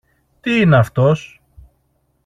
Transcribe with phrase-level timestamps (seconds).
[0.41, 1.41] Τι είναι αυτός;